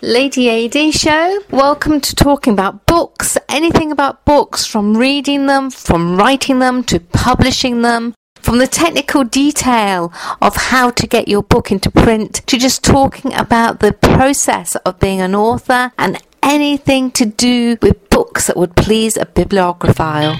Lady 0.00 0.48
AD 0.48 0.94
show. 0.94 1.40
Welcome 1.50 2.00
to 2.00 2.14
talking 2.14 2.54
about 2.54 2.86
books, 2.86 3.36
anything 3.50 3.92
about 3.92 4.24
books, 4.24 4.64
from 4.64 4.96
reading 4.96 5.44
them, 5.44 5.70
from 5.70 6.16
writing 6.16 6.58
them 6.58 6.82
to 6.84 7.00
publishing 7.00 7.82
them, 7.82 8.14
from 8.36 8.56
the 8.58 8.66
technical 8.66 9.24
detail 9.24 10.10
of 10.40 10.56
how 10.56 10.88
to 10.90 11.06
get 11.06 11.28
your 11.28 11.42
book 11.42 11.70
into 11.70 11.90
print 11.90 12.36
to 12.46 12.56
just 12.56 12.82
talking 12.82 13.34
about 13.34 13.80
the 13.80 13.92
process 13.92 14.74
of 14.76 14.98
being 15.00 15.20
an 15.20 15.34
author 15.34 15.92
and 15.98 16.22
anything 16.42 17.10
to 17.10 17.26
do 17.26 17.76
with 17.82 18.08
books 18.08 18.46
that 18.46 18.56
would 18.56 18.76
please 18.76 19.18
a 19.18 19.26
bibliophile. 19.26 20.36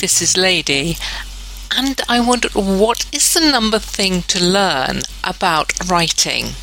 This 0.00 0.20
is 0.20 0.36
Lady, 0.36 0.96
and 1.76 2.00
I 2.08 2.20
wondered 2.20 2.54
what 2.54 3.06
is 3.12 3.32
the 3.32 3.40
number 3.40 3.78
thing 3.78 4.22
to 4.22 4.42
learn 4.42 5.00
about 5.24 5.72
writing, 5.88 6.54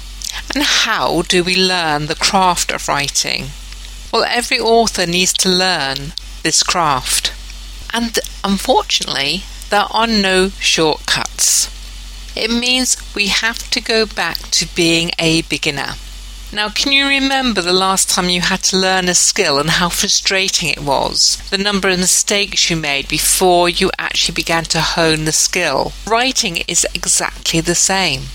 and 0.53 0.63
how 0.63 1.23
do 1.23 1.43
we 1.43 1.55
learn 1.55 2.05
the 2.05 2.15
craft 2.15 2.71
of 2.71 2.87
writing? 2.87 3.47
Well, 4.11 4.23
every 4.23 4.59
author 4.59 5.05
needs 5.05 5.33
to 5.33 5.49
learn 5.49 6.13
this 6.43 6.63
craft, 6.63 7.33
and 7.93 8.17
unfortunately, 8.43 9.43
there 9.69 9.87
are 9.91 10.07
no 10.07 10.49
shortcuts. 10.59 11.69
It 12.35 12.51
means 12.51 12.97
we 13.15 13.27
have 13.27 13.69
to 13.71 13.81
go 13.81 14.05
back 14.05 14.37
to 14.51 14.75
being 14.75 15.11
a 15.17 15.41
beginner. 15.43 15.95
Now, 16.53 16.69
can 16.69 16.91
you 16.91 17.07
remember 17.07 17.63
the 17.63 17.73
last 17.73 18.11
time 18.11 18.29
you 18.29 18.41
had 18.41 18.61
to 18.65 18.77
learn 18.77 19.09
a 19.09 19.15
skill 19.15 19.57
and 19.57 19.71
how 19.71 19.89
frustrating 19.89 20.69
it 20.69 20.83
was? 20.83 21.41
The 21.49 21.57
number 21.57 21.89
of 21.89 21.97
mistakes 21.97 22.69
you 22.69 22.75
made 22.75 23.07
before 23.07 23.69
you 23.69 23.89
actually 23.97 24.35
began 24.35 24.63
to 24.65 24.79
hone 24.79 25.25
the 25.25 25.31
skill. 25.31 25.93
Writing 26.05 26.57
is 26.67 26.85
exactly 26.93 27.59
the 27.59 27.73
same. 27.73 28.25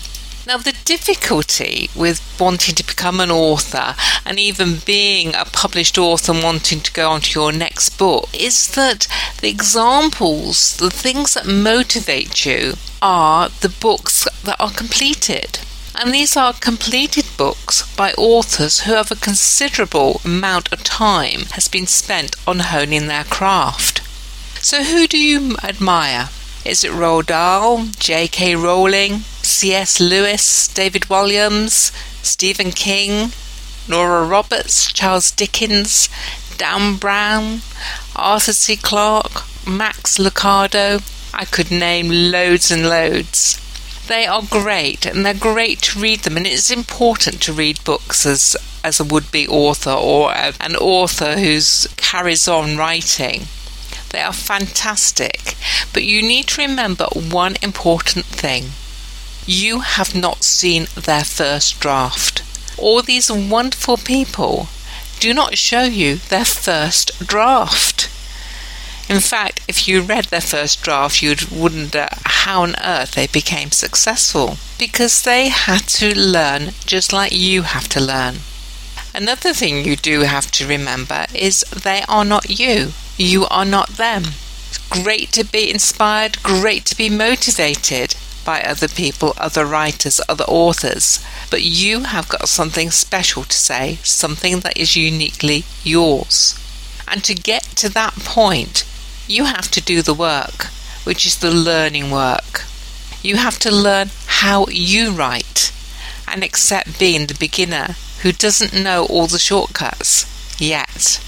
Now, 0.45 0.57
the 0.57 0.75
difficulty 0.83 1.89
with 1.95 2.19
wanting 2.37 2.75
to 2.75 2.85
become 2.85 3.21
an 3.21 3.31
author 3.31 3.95
and 4.25 4.37
even 4.37 4.79
being 4.85 5.33
a 5.33 5.45
published 5.45 5.97
author 5.97 6.33
and 6.33 6.43
wanting 6.43 6.81
to 6.81 6.91
go 6.91 7.09
on 7.11 7.21
to 7.21 7.39
your 7.39 7.53
next 7.53 7.97
book 7.97 8.27
is 8.33 8.67
that 8.71 9.07
the 9.39 9.47
examples, 9.47 10.75
the 10.75 10.91
things 10.91 11.35
that 11.35 11.47
motivate 11.47 12.45
you, 12.45 12.73
are 13.01 13.47
the 13.61 13.69
books 13.69 14.27
that 14.43 14.59
are 14.59 14.71
completed. 14.71 15.59
And 16.01 16.13
these 16.13 16.37
are 16.37 16.53
completed 16.53 17.25
books 17.35 17.93
by 17.97 18.13
authors 18.13 18.81
who 18.81 18.93
have 18.93 19.11
a 19.11 19.17
considerable 19.17 20.21
amount 20.23 20.71
of 20.71 20.81
time 20.81 21.41
has 21.51 21.67
been 21.67 21.87
spent 21.87 22.37
on 22.47 22.59
honing 22.59 23.07
their 23.07 23.25
craft. 23.25 23.99
So 24.63 24.83
who 24.83 25.07
do 25.07 25.17
you 25.17 25.57
admire? 25.61 26.29
Is 26.63 26.85
it 26.85 26.91
Roald 26.91 27.25
Dahl, 27.25 27.87
J.K. 27.99 28.55
Rowling, 28.55 29.23
C.S. 29.43 29.99
Lewis, 29.99 30.69
David 30.69 31.01
Walliams, 31.09 31.91
Stephen 32.23 32.71
King, 32.71 33.33
Nora 33.89 34.25
Roberts, 34.25 34.93
Charles 34.93 35.31
Dickens, 35.31 36.07
Dan 36.55 36.95
Brown, 36.95 37.59
Arthur 38.15 38.53
C. 38.53 38.77
Clarke, 38.77 39.43
Max 39.67 40.17
Lucado? 40.17 41.03
I 41.33 41.43
could 41.43 41.71
name 41.71 42.31
loads 42.31 42.71
and 42.71 42.87
loads. 42.87 43.59
They 44.09 44.25
are 44.25 44.41
great 44.41 45.05
and 45.05 45.23
they're 45.23 45.35
great 45.35 45.83
to 45.83 45.99
read 45.99 46.21
them 46.21 46.35
and 46.35 46.47
it's 46.47 46.71
important 46.71 47.43
to 47.43 47.53
read 47.53 47.83
books 47.83 48.25
as 48.25 48.57
as 48.83 48.99
a 48.99 49.03
would-be 49.03 49.47
author 49.47 49.91
or 49.91 50.31
a, 50.31 50.51
an 50.59 50.75
author 50.75 51.37
who's 51.37 51.87
carries 51.95 52.47
on 52.47 52.75
writing. 52.75 53.43
They 54.09 54.21
are 54.21 54.33
fantastic, 54.33 55.55
but 55.93 56.05
you 56.05 56.23
need 56.23 56.47
to 56.47 56.61
remember 56.61 57.05
one 57.13 57.55
important 57.61 58.25
thing. 58.25 58.71
You 59.45 59.81
have 59.81 60.15
not 60.15 60.43
seen 60.43 60.87
their 60.95 61.23
first 61.23 61.79
draft. 61.79 62.41
All 62.79 63.03
these 63.03 63.31
wonderful 63.31 63.97
people 63.97 64.69
do 65.19 65.35
not 65.35 65.55
show 65.55 65.83
you 65.83 66.15
their 66.15 66.45
first 66.45 67.19
draft. 67.19 68.09
In 69.09 69.19
fact, 69.19 69.61
if 69.67 69.87
you 69.87 70.01
read 70.01 70.25
their 70.25 70.39
first 70.39 70.83
draft, 70.83 71.23
you'd 71.23 71.49
wonder 71.49 72.07
how 72.25 72.61
on 72.61 72.75
earth 72.83 73.13
they 73.13 73.25
became 73.25 73.71
successful 73.71 74.57
because 74.77 75.23
they 75.23 75.49
had 75.49 75.87
to 75.87 76.17
learn 76.17 76.73
just 76.85 77.11
like 77.11 77.31
you 77.31 77.63
have 77.63 77.89
to 77.89 77.99
learn. 77.99 78.35
Another 79.15 79.51
thing 79.51 79.83
you 79.83 79.95
do 79.95 80.21
have 80.21 80.51
to 80.51 80.67
remember 80.67 81.25
is 81.33 81.61
they 81.71 82.03
are 82.07 82.23
not 82.23 82.59
you. 82.59 82.91
You 83.17 83.45
are 83.47 83.65
not 83.65 83.97
them. 83.97 84.25
It's 84.67 84.77
great 84.77 85.31
to 85.31 85.43
be 85.43 85.71
inspired, 85.71 86.43
great 86.43 86.85
to 86.85 86.95
be 86.95 87.09
motivated 87.09 88.15
by 88.45 88.61
other 88.61 88.87
people, 88.87 89.33
other 89.37 89.65
writers, 89.65 90.21
other 90.29 90.45
authors, 90.47 91.19
but 91.49 91.63
you 91.63 92.01
have 92.03 92.29
got 92.29 92.47
something 92.47 92.91
special 92.91 93.43
to 93.43 93.57
say, 93.57 93.97
something 94.03 94.59
that 94.59 94.77
is 94.77 94.95
uniquely 94.95 95.65
yours. 95.83 96.53
And 97.07 97.23
to 97.23 97.33
get 97.33 97.63
to 97.77 97.89
that 97.89 98.13
point, 98.13 98.85
you 99.29 99.45
have 99.45 99.69
to 99.71 99.81
do 99.81 100.01
the 100.01 100.13
work, 100.13 100.65
which 101.03 101.25
is 101.25 101.37
the 101.37 101.51
learning 101.51 102.09
work. 102.09 102.63
You 103.21 103.35
have 103.35 103.59
to 103.59 103.71
learn 103.71 104.09
how 104.25 104.65
you 104.67 105.11
write 105.11 105.71
and 106.27 106.43
accept 106.43 106.99
being 106.99 107.27
the 107.27 107.35
beginner 107.35 107.95
who 108.23 108.31
doesn't 108.31 108.73
know 108.73 109.05
all 109.05 109.27
the 109.27 109.39
shortcuts 109.39 110.25
yet. 110.59 111.23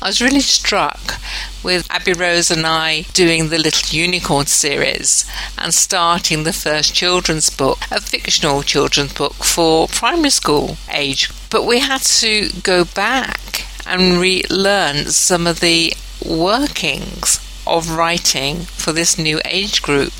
I 0.00 0.08
was 0.08 0.20
really 0.20 0.40
struck 0.40 1.14
with 1.62 1.90
Abby 1.90 2.12
Rose 2.12 2.50
and 2.50 2.66
I 2.66 3.02
doing 3.14 3.48
the 3.48 3.58
Little 3.58 3.96
Unicorn 3.96 4.46
series 4.46 5.24
and 5.56 5.72
starting 5.72 6.44
the 6.44 6.52
first 6.52 6.94
children's 6.94 7.48
book, 7.50 7.78
a 7.90 8.00
fictional 8.00 8.62
children's 8.62 9.14
book 9.14 9.34
for 9.36 9.88
primary 9.88 10.30
school 10.30 10.76
age. 10.92 11.30
But 11.50 11.64
we 11.64 11.80
had 11.80 12.02
to 12.02 12.50
go 12.62 12.84
back 12.84 13.66
and 13.86 14.20
relearn 14.20 15.06
some 15.06 15.46
of 15.46 15.60
the 15.60 15.94
workings 16.24 17.38
of 17.66 17.90
writing 17.90 18.60
for 18.62 18.92
this 18.92 19.18
new 19.18 19.40
age 19.44 19.82
group. 19.82 20.12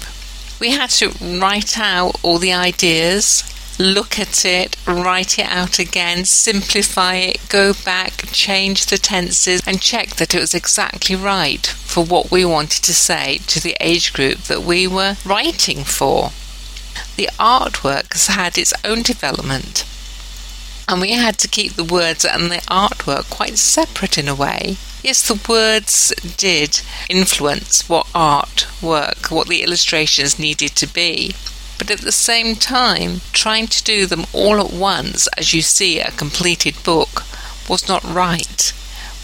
We 0.60 0.70
had 0.70 0.90
to 0.90 1.10
write 1.20 1.78
out 1.78 2.16
all 2.22 2.38
the 2.38 2.52
ideas, 2.52 3.42
look 3.78 4.18
at 4.18 4.44
it, 4.44 4.76
write 4.86 5.38
it 5.38 5.46
out 5.46 5.78
again, 5.78 6.24
simplify 6.24 7.16
it, 7.16 7.48
go 7.48 7.72
back, 7.72 8.26
change 8.32 8.86
the 8.86 8.98
tenses, 8.98 9.60
and 9.66 9.80
check 9.80 10.10
that 10.16 10.34
it 10.34 10.40
was 10.40 10.54
exactly 10.54 11.16
right 11.16 11.66
for 11.66 12.04
what 12.04 12.30
we 12.30 12.44
wanted 12.44 12.82
to 12.84 12.94
say 12.94 13.38
to 13.46 13.60
the 13.60 13.76
age 13.80 14.12
group 14.12 14.38
that 14.44 14.62
we 14.62 14.86
were 14.86 15.16
writing 15.24 15.84
for. 15.84 16.30
The 17.16 17.28
artwork 17.38 18.12
has 18.12 18.28
had 18.28 18.56
its 18.56 18.72
own 18.84 19.02
development, 19.02 19.84
and 20.88 21.00
we 21.00 21.12
had 21.12 21.38
to 21.38 21.48
keep 21.48 21.72
the 21.74 21.84
words 21.84 22.24
and 22.24 22.50
the 22.50 22.62
artwork 22.70 23.28
quite 23.30 23.58
separate 23.58 24.18
in 24.18 24.28
a 24.28 24.34
way. 24.34 24.76
Yes, 25.04 25.28
the 25.28 25.38
words 25.46 26.14
did 26.38 26.80
influence 27.10 27.90
what 27.90 28.06
artwork, 28.14 29.30
what 29.30 29.48
the 29.48 29.62
illustrations 29.62 30.38
needed 30.38 30.74
to 30.76 30.86
be, 30.86 31.34
but 31.76 31.90
at 31.90 32.00
the 32.00 32.10
same 32.10 32.56
time, 32.56 33.20
trying 33.34 33.66
to 33.66 33.84
do 33.84 34.06
them 34.06 34.24
all 34.32 34.58
at 34.58 34.72
once 34.72 35.28
as 35.36 35.52
you 35.52 35.60
see 35.60 36.00
a 36.00 36.10
completed 36.12 36.82
book 36.84 37.22
was 37.68 37.86
not 37.86 38.02
right. 38.02 38.72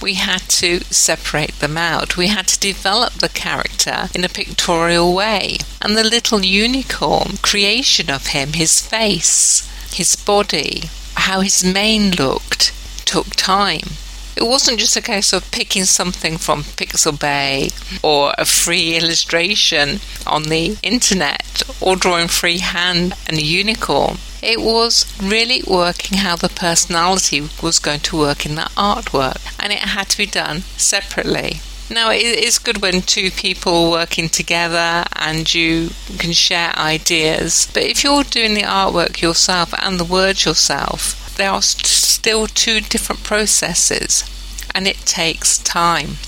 We 0.03 0.15
had 0.15 0.43
to 0.61 0.81
separate 0.93 1.61
them 1.61 1.79
out. 1.79 2.15
We 2.15 2.27
had 2.27 2.49
to 2.49 2.61
develop 2.61 3.15
the 3.15 3.31
character 3.31 4.11
in 4.15 4.23
a 4.23 4.29
pictorial 4.29 5.15
way. 5.15 5.57
And 5.81 5.97
the 5.97 6.05
little 6.05 6.45
unicorn 6.45 7.39
creation 7.41 8.11
of 8.11 8.27
him, 8.27 8.53
his 8.53 8.81
face, 8.87 9.67
his 9.95 10.15
body, 10.15 10.91
how 11.15 11.41
his 11.41 11.65
mane 11.65 12.11
looked, 12.11 12.75
took 13.07 13.29
time. 13.35 13.97
It 14.37 14.45
wasn't 14.45 14.79
just 14.79 14.97
a 14.97 15.03
case 15.03 15.33
of 15.33 15.51
picking 15.51 15.85
something 15.85 16.39
from 16.39 16.63
Pixabay 16.63 17.73
or 18.03 18.33
a 18.39 18.45
free 18.45 18.97
illustration 18.97 20.01
on 20.27 20.45
the 20.45 20.79
internet 20.83 21.63
or 21.81 21.97
drawing 21.97 22.29
freehand 22.29 23.15
and 23.27 23.39
a 23.39 23.43
unicorn. 23.43 24.19
It 24.43 24.61
was 24.61 25.05
really 25.23 25.63
working 25.67 26.19
how 26.19 26.37
the 26.37 26.49
personality 26.49 27.49
was 27.63 27.79
going 27.79 28.01
to 28.01 28.19
work 28.19 28.47
in 28.47 28.55
that 28.55 28.71
artwork, 28.71 29.41
and 29.63 29.73
it 29.73 29.81
had 29.81 30.09
to 30.11 30.17
be 30.17 30.27
done 30.27 30.63
separately. 30.79 31.61
Now, 31.91 32.11
it 32.11 32.23
is 32.23 32.61
good 32.61 32.81
when 32.81 33.03
two 33.03 33.33
people 33.33 33.91
working 33.91 34.29
together 34.29 35.05
and 35.17 35.53
you 35.53 35.91
can 36.19 36.33
share 36.33 36.73
ideas, 36.79 37.69
but 37.75 37.83
if 37.83 38.05
you're 38.05 38.23
doing 38.23 38.55
the 38.55 38.63
artwork 38.63 39.21
yourself 39.21 39.75
and 39.77 39.99
the 39.99 40.05
words 40.05 40.45
yourself, 40.45 41.35
there 41.37 41.51
are 41.51 41.63
still 42.21 42.47
two 42.47 42.83
different 42.83 43.25
processes, 43.25 44.25
and 44.75 44.87
it 44.87 45.07
takes 45.07 45.57
time. 45.57 46.19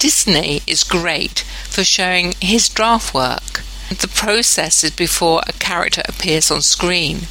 Disney 0.00 0.62
is 0.66 0.82
great 0.82 1.44
for 1.70 1.84
showing 1.84 2.34
his 2.40 2.68
draft 2.68 3.14
work. 3.14 3.62
The 3.88 4.08
process 4.08 4.82
is 4.82 4.90
before 4.90 5.42
a 5.46 5.52
character 5.52 6.02
appears 6.08 6.50
on 6.50 6.62
screen. 6.62 7.28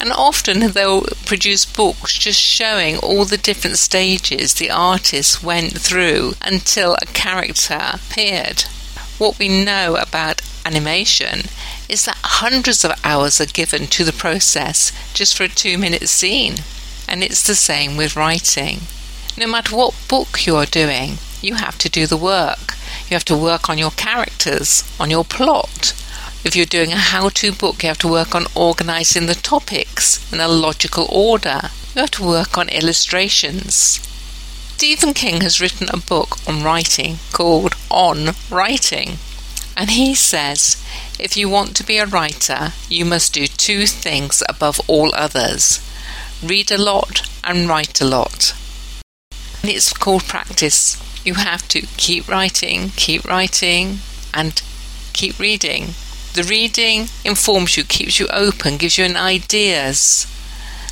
And 0.00 0.10
often 0.10 0.72
they'll 0.72 1.02
produce 1.26 1.66
books 1.66 2.16
just 2.16 2.40
showing 2.40 2.96
all 2.96 3.26
the 3.26 3.36
different 3.36 3.76
stages 3.76 4.54
the 4.54 4.70
artist 4.70 5.42
went 5.42 5.78
through 5.78 6.36
until 6.40 6.94
a 6.94 7.12
character 7.12 7.78
appeared. 7.92 8.62
What 9.18 9.38
we 9.38 9.48
know 9.50 9.96
about 9.96 10.40
animation 10.64 11.40
is 11.90 12.06
that 12.06 12.16
hundreds 12.40 12.86
of 12.86 12.98
hours 13.04 13.38
are 13.38 13.58
given 13.60 13.86
to 13.88 14.02
the 14.02 14.14
process 14.14 14.92
just 15.12 15.36
for 15.36 15.44
a 15.44 15.48
two 15.48 15.76
minute 15.76 16.08
scene. 16.08 16.54
And 17.10 17.24
it's 17.24 17.44
the 17.44 17.56
same 17.56 17.96
with 17.96 18.14
writing. 18.14 18.82
No 19.36 19.48
matter 19.48 19.74
what 19.74 20.06
book 20.06 20.46
you're 20.46 20.64
doing, 20.64 21.18
you 21.42 21.54
have 21.54 21.76
to 21.78 21.88
do 21.88 22.06
the 22.06 22.16
work. 22.16 22.76
You 23.08 23.16
have 23.16 23.24
to 23.24 23.36
work 23.36 23.68
on 23.68 23.78
your 23.78 23.90
characters, 23.90 24.84
on 25.00 25.10
your 25.10 25.24
plot. 25.24 25.92
If 26.44 26.54
you're 26.54 26.66
doing 26.66 26.92
a 26.92 26.96
how 26.96 27.28
to 27.30 27.50
book, 27.50 27.82
you 27.82 27.88
have 27.88 27.98
to 27.98 28.08
work 28.08 28.32
on 28.36 28.46
organizing 28.54 29.26
the 29.26 29.34
topics 29.34 30.32
in 30.32 30.38
a 30.38 30.46
logical 30.46 31.08
order. 31.10 31.70
You 31.96 32.02
have 32.02 32.12
to 32.12 32.24
work 32.24 32.56
on 32.56 32.68
illustrations. 32.68 33.98
Stephen 34.76 35.12
King 35.12 35.40
has 35.40 35.60
written 35.60 35.88
a 35.90 35.96
book 35.96 36.36
on 36.46 36.62
writing 36.62 37.18
called 37.32 37.74
On 37.90 38.36
Writing. 38.50 39.18
And 39.76 39.90
he 39.90 40.14
says 40.14 40.80
if 41.18 41.36
you 41.36 41.48
want 41.48 41.74
to 41.76 41.84
be 41.84 41.98
a 41.98 42.06
writer, 42.06 42.72
you 42.88 43.04
must 43.04 43.32
do 43.32 43.48
two 43.48 43.86
things 43.86 44.44
above 44.48 44.80
all 44.86 45.12
others 45.14 45.80
read 46.42 46.70
a 46.70 46.78
lot 46.78 47.28
and 47.44 47.68
write 47.68 48.00
a 48.00 48.04
lot. 48.04 48.54
And 49.62 49.70
it's 49.70 49.92
called 49.92 50.24
practice. 50.24 50.96
You 51.24 51.34
have 51.34 51.68
to 51.68 51.82
keep 51.96 52.28
writing, 52.28 52.90
keep 52.96 53.24
writing, 53.24 53.98
and 54.32 54.60
keep 55.12 55.38
reading. 55.38 55.94
The 56.34 56.44
reading 56.44 57.08
informs 57.24 57.76
you, 57.76 57.84
keeps 57.84 58.18
you 58.18 58.26
open, 58.28 58.76
gives 58.76 58.96
you 58.96 59.04
an 59.04 59.16
ideas, 59.16 60.26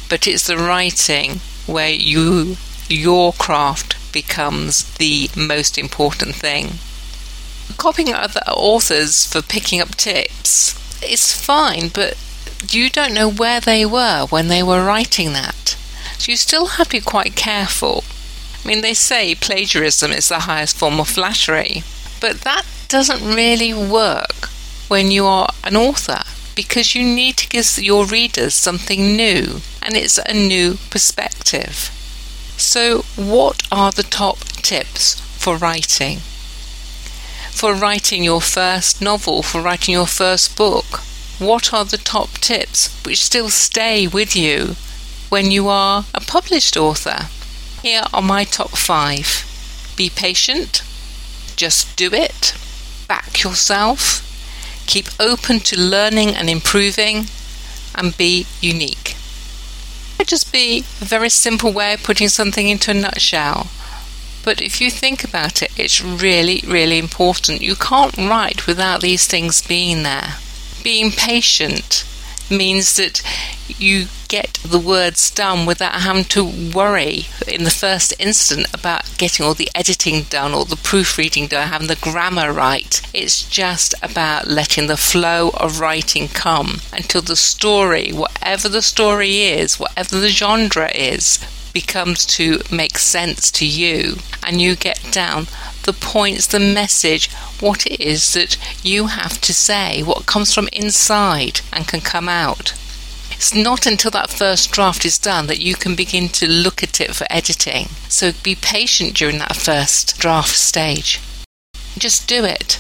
but 0.09 0.27
it's 0.27 0.47
the 0.47 0.59
writing 0.59 1.41
where 1.67 1.91
you 1.91 2.57
your 2.89 3.33
craft 3.35 3.97
becomes 4.13 4.85
the 4.95 5.31
most 5.37 5.77
important 5.77 6.35
thing. 6.35 6.79
Copying 7.77 8.13
other 8.13 8.41
authors 8.49 9.27
for 9.27 9.43
picking 9.43 9.81
up 9.81 9.95
tips 9.95 10.75
is 11.03 11.35
fine, 11.35 11.89
but 11.89 12.17
you 12.71 12.91
don't 12.91 13.15
know 13.15 13.31
where 13.31 13.61
they 13.61 13.85
were 13.87 14.27
when 14.31 14.49
they 14.49 14.63
were 14.63 14.85
writing 14.85 15.33
that. 15.33 15.77
So 16.19 16.33
you 16.33 16.37
still 16.37 16.67
have 16.67 16.89
to 16.89 16.97
be 16.97 17.01
quite 17.01 17.37
careful. 17.37 18.05
I 18.65 18.69
mean, 18.69 18.81
they 18.81 18.95
say 18.95 19.35
plagiarism 19.35 20.13
is 20.13 20.29
the 20.29 20.41
highest 20.41 20.77
form 20.77 21.01
of 21.01 21.09
flattery, 21.09 21.85
but 22.21 22.41
that 22.43 22.65
doesn't 22.89 23.25
really 23.25 23.73
work 23.73 24.49
when 24.89 25.11
you 25.11 25.25
are 25.27 25.51
an 25.63 25.77
author 25.77 26.23
because 26.55 26.95
you 26.95 27.05
need 27.05 27.37
to 27.37 27.49
give 27.49 27.79
your 27.79 28.05
readers 28.05 28.55
something 28.55 29.17
new 29.17 29.61
and 29.81 29.97
it's 29.97 30.19
a 30.19 30.35
new 30.35 30.77
perspective. 30.91 31.91
So, 32.57 33.03
what 33.15 33.63
are 33.71 33.93
the 33.93 34.03
top 34.03 34.39
tips 34.39 35.21
for 35.39 35.57
writing? 35.57 36.19
For 37.53 37.75
writing 37.75 38.25
your 38.25 38.41
first 38.41 39.01
novel, 39.01 39.43
for 39.43 39.61
writing 39.61 39.93
your 39.93 40.07
first 40.07 40.57
book, 40.57 41.03
what 41.39 41.73
are 41.73 41.85
the 41.85 41.99
top 41.99 42.31
tips 42.39 43.01
which 43.05 43.23
still 43.23 43.49
stay 43.49 44.09
with 44.09 44.35
you 44.35 44.75
when 45.29 45.53
you 45.53 45.69
are 45.69 46.05
a 46.13 46.21
published 46.21 46.77
author? 46.77 47.29
Here 47.81 48.03
are 48.13 48.23
my 48.23 48.43
top 48.43 48.71
five. 48.71 49.45
Be 49.97 50.11
patient, 50.11 50.83
just 51.55 51.97
do 51.97 52.13
it, 52.13 52.55
back 53.07 53.45
yourself, 53.45 54.25
keep 54.87 55.07
open 55.21 55.61
to 55.61 55.81
learning 55.81 56.31
and 56.31 56.51
improving, 56.51 57.27
and 57.95 58.17
be 58.17 58.47
unique. 58.61 59.15
It 60.19 60.27
just 60.27 60.53
be 60.53 60.81
a 61.01 61.05
very 61.05 61.29
simple 61.29 61.73
way 61.73 61.95
of 61.95 62.03
putting 62.03 62.29
something 62.29 62.69
into 62.69 62.91
a 62.91 62.95
nutshell. 62.95 63.69
But 64.45 64.61
if 64.61 64.81
you 64.81 64.91
think 64.91 65.23
about 65.23 65.63
it, 65.63 65.71
it's 65.79 66.03
really, 66.03 66.65
really 66.67 66.99
important. 66.99 67.63
You 67.63 67.77
can't 67.77 68.17
write 68.17 68.67
without 68.67 69.03
these 69.03 69.29
things 69.29 69.63
being 69.63 70.03
there 70.03 70.35
being 70.83 71.11
patient 71.11 72.05
means 72.51 72.97
that 72.97 73.23
you 73.67 74.07
get 74.29 74.55
the 74.65 74.79
words 74.79 75.31
done 75.31 75.67
without 75.67 76.01
having 76.01 76.25
to 76.25 76.45
worry 76.75 77.27
in 77.47 77.65
the 77.65 77.71
first 77.71 78.15
instant 78.19 78.67
about 78.73 79.03
getting 79.19 79.45
all 79.45 79.55
the 79.55 79.71
editing 79.75 80.23
done 80.25 80.55
or 80.55 80.65
the 80.65 80.77
proofreading 80.77 81.47
done, 81.47 81.69
having 81.69 81.89
the 81.89 81.97
grammar 81.97 82.53
right. 82.53 83.01
It's 83.15 83.49
just 83.49 83.95
about 84.03 84.47
letting 84.47 84.87
the 84.87 84.97
flow 84.97 85.51
of 85.55 85.81
writing 85.81 86.29
come 86.29 86.81
until 86.93 87.23
the 87.23 87.37
story, 87.37 88.11
whatever 88.13 88.69
the 88.69 88.83
story 88.83 89.43
is, 89.43 89.79
whatever 89.79 90.19
the 90.19 90.29
genre 90.29 90.91
is, 90.95 91.39
becomes 91.73 92.27
to 92.27 92.61
make 92.73 92.99
sense 92.99 93.51
to 93.53 93.67
you 93.67 94.17
and 94.43 94.61
you 94.61 94.75
get 94.75 95.01
down 95.13 95.47
the 95.89 95.95
points, 95.95 96.47
the 96.47 96.61
message, 96.61 97.31
what 97.61 97.87
it 97.87 97.99
is 97.99 98.35
that 98.35 98.59
you 98.83 99.07
have 99.07 99.41
to 99.41 99.55
say, 99.55 100.03
what 100.03 100.27
comes 100.27 100.53
from 100.53 100.69
inside 100.71 101.63
and 101.73 101.89
can 101.89 102.03
come 102.03 102.29
out. 102.29 102.75
It's 103.31 103.55
not 103.55 103.87
until 103.87 104.11
that 104.11 104.29
first 104.29 104.71
draft 104.71 105.07
is 105.07 105.19
done 105.19 105.47
that 105.47 105.63
you 105.63 105.77
can 105.77 105.95
begin 105.95 106.29
to 106.41 106.47
look 106.47 106.83
at 106.83 107.01
it 107.01 107.15
for 107.15 107.27
editing. 107.31 107.87
So 108.11 108.33
be 108.43 108.55
patient 108.55 109.15
during 109.15 109.39
that 109.39 109.57
first 109.57 110.19
draft 110.19 110.57
stage. 110.57 111.21
Just 111.97 112.29
do 112.29 112.45
it. 112.45 112.79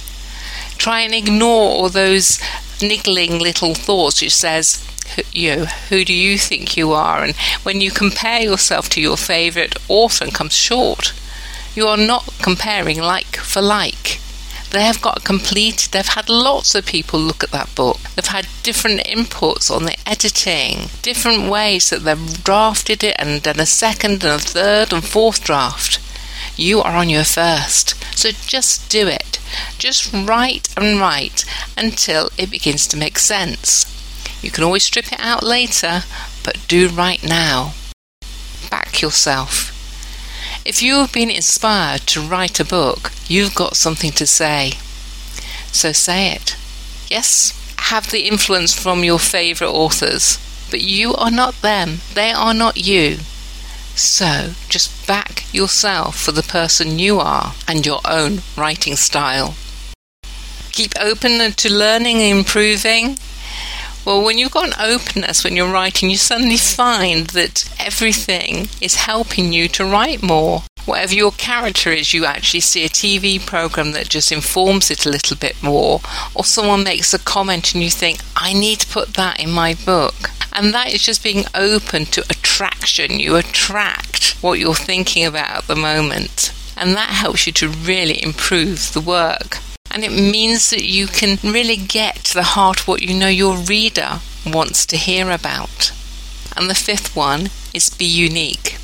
Try 0.76 1.00
and 1.00 1.14
ignore 1.14 1.70
all 1.70 1.88
those 1.88 2.38
niggling 2.82 3.38
little 3.38 3.74
thoughts 3.74 4.20
which 4.20 4.34
says, 4.34 4.84
you 5.32 5.64
who 5.88 6.04
do 6.04 6.12
you 6.12 6.36
think 6.36 6.76
you 6.76 6.92
are 6.92 7.24
and 7.24 7.34
when 7.62 7.80
you 7.80 7.90
compare 7.90 8.42
yourself 8.42 8.90
to 8.90 9.00
your 9.00 9.16
favorite 9.16 9.74
author 9.88 10.26
comes 10.26 10.54
short 10.54 11.14
you 11.78 11.86
are 11.86 11.96
not 11.96 12.28
comparing 12.42 12.98
like 12.98 13.36
for 13.36 13.62
like. 13.62 14.18
They 14.72 14.82
have 14.82 15.00
got 15.00 15.22
complete, 15.22 15.88
they've 15.92 16.16
had 16.18 16.28
lots 16.28 16.74
of 16.74 16.84
people 16.84 17.20
look 17.20 17.44
at 17.44 17.52
that 17.52 17.72
book. 17.76 18.00
They've 18.16 18.26
had 18.26 18.48
different 18.64 19.04
inputs 19.04 19.70
on 19.70 19.84
the 19.84 19.96
editing, 20.04 20.88
different 21.02 21.48
ways 21.48 21.88
that 21.90 22.00
they've 22.00 22.42
drafted 22.42 23.04
it 23.04 23.14
and 23.16 23.40
done 23.40 23.60
a 23.60 23.64
second 23.64 24.24
and 24.24 24.34
a 24.34 24.38
third 24.40 24.92
and 24.92 25.04
fourth 25.04 25.44
draft. 25.44 26.00
You 26.56 26.80
are 26.80 26.96
on 26.96 27.08
your 27.08 27.22
first. 27.22 27.94
So 28.18 28.30
just 28.32 28.90
do 28.90 29.06
it. 29.06 29.38
Just 29.78 30.12
write 30.12 30.74
and 30.76 30.98
write 30.98 31.44
until 31.76 32.30
it 32.36 32.50
begins 32.50 32.88
to 32.88 32.96
make 32.96 33.20
sense. 33.20 33.86
You 34.42 34.50
can 34.50 34.64
always 34.64 34.82
strip 34.82 35.12
it 35.12 35.20
out 35.20 35.44
later, 35.44 36.02
but 36.42 36.58
do 36.66 36.88
right 36.88 37.22
now. 37.22 37.74
Back 38.68 39.00
yourself. 39.00 39.67
If 40.68 40.82
you 40.82 40.96
have 40.96 41.14
been 41.14 41.30
inspired 41.30 42.02
to 42.08 42.20
write 42.20 42.60
a 42.60 42.64
book, 42.64 43.10
you've 43.26 43.54
got 43.54 43.74
something 43.74 44.12
to 44.12 44.26
say. 44.26 44.72
So 45.72 45.92
say 45.92 46.32
it. 46.32 46.56
Yes, 47.08 47.54
have 47.78 48.10
the 48.10 48.26
influence 48.26 48.74
from 48.78 49.02
your 49.02 49.18
favourite 49.18 49.72
authors, 49.72 50.36
but 50.70 50.82
you 50.82 51.14
are 51.14 51.30
not 51.30 51.62
them, 51.62 52.00
they 52.12 52.32
are 52.32 52.52
not 52.52 52.76
you. 52.76 53.20
So 53.94 54.52
just 54.68 55.06
back 55.06 55.44
yourself 55.54 56.20
for 56.20 56.32
the 56.32 56.42
person 56.42 56.98
you 56.98 57.18
are 57.18 57.54
and 57.66 57.86
your 57.86 58.02
own 58.04 58.42
writing 58.54 58.96
style. 58.96 59.54
Keep 60.72 60.92
open 61.00 61.50
to 61.50 61.72
learning 61.72 62.18
and 62.20 62.40
improving. 62.40 63.16
Well, 64.08 64.24
when 64.24 64.38
you've 64.38 64.52
got 64.52 64.68
an 64.68 64.80
openness 64.80 65.44
when 65.44 65.54
you're 65.54 65.70
writing, 65.70 66.08
you 66.08 66.16
suddenly 66.16 66.56
find 66.56 67.26
that 67.26 67.70
everything 67.78 68.70
is 68.80 68.94
helping 68.94 69.52
you 69.52 69.68
to 69.68 69.84
write 69.84 70.22
more. 70.22 70.62
Whatever 70.86 71.12
your 71.12 71.32
character 71.32 71.90
is, 71.90 72.14
you 72.14 72.24
actually 72.24 72.60
see 72.60 72.86
a 72.86 72.88
TV 72.88 73.38
program 73.38 73.92
that 73.92 74.08
just 74.08 74.32
informs 74.32 74.90
it 74.90 75.04
a 75.04 75.10
little 75.10 75.36
bit 75.36 75.62
more, 75.62 76.00
or 76.34 76.42
someone 76.42 76.84
makes 76.84 77.12
a 77.12 77.18
comment 77.18 77.74
and 77.74 77.84
you 77.84 77.90
think, 77.90 78.20
I 78.34 78.54
need 78.54 78.80
to 78.80 78.86
put 78.86 79.12
that 79.12 79.40
in 79.40 79.50
my 79.50 79.74
book. 79.74 80.30
And 80.54 80.72
that 80.72 80.90
is 80.90 81.02
just 81.02 81.22
being 81.22 81.44
open 81.54 82.06
to 82.06 82.24
attraction. 82.30 83.20
You 83.20 83.36
attract 83.36 84.38
what 84.40 84.58
you're 84.58 84.74
thinking 84.74 85.26
about 85.26 85.54
at 85.54 85.66
the 85.66 85.76
moment. 85.76 86.54
And 86.78 86.94
that 86.94 87.10
helps 87.10 87.46
you 87.46 87.52
to 87.52 87.68
really 87.68 88.22
improve 88.22 88.94
the 88.94 89.02
work. 89.02 89.58
And 89.90 90.04
it 90.04 90.12
means 90.12 90.70
that 90.70 90.84
you 90.84 91.06
can 91.06 91.38
really 91.42 91.76
get 91.76 92.16
to 92.24 92.34
the 92.34 92.42
heart 92.42 92.80
of 92.80 92.88
what 92.88 93.02
you 93.02 93.14
know 93.14 93.28
your 93.28 93.56
reader 93.56 94.20
wants 94.46 94.84
to 94.86 94.96
hear 94.96 95.30
about. 95.30 95.92
And 96.56 96.68
the 96.68 96.74
fifth 96.74 97.16
one 97.16 97.50
is 97.72 97.90
be 97.90 98.04
unique. 98.04 98.76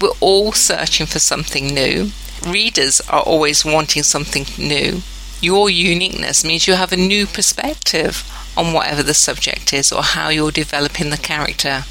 We're 0.00 0.10
all 0.20 0.52
searching 0.52 1.06
for 1.06 1.18
something 1.18 1.68
new. 1.68 2.10
Readers 2.46 3.00
are 3.08 3.22
always 3.22 3.64
wanting 3.64 4.02
something 4.02 4.46
new. 4.58 5.02
Your 5.40 5.70
uniqueness 5.70 6.44
means 6.44 6.66
you 6.66 6.74
have 6.74 6.92
a 6.92 6.96
new 6.96 7.26
perspective 7.26 8.24
on 8.56 8.72
whatever 8.72 9.02
the 9.02 9.14
subject 9.14 9.72
is 9.72 9.92
or 9.92 10.02
how 10.02 10.28
you're 10.28 10.50
developing 10.50 11.10
the 11.10 11.16
character. 11.16 11.84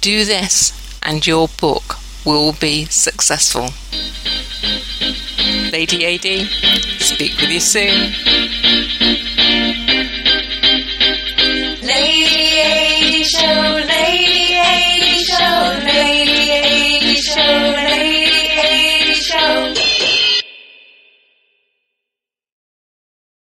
Do 0.00 0.24
this, 0.24 0.72
and 1.02 1.26
your 1.26 1.48
book 1.48 1.96
will 2.24 2.52
be 2.52 2.84
successful. 2.86 3.70
Lady 5.74 6.06
AD, 6.06 7.00
speak 7.00 7.36
with 7.40 7.50
you 7.50 7.58
soon. 7.58 8.12